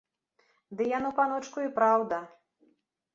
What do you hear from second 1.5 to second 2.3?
і праўда!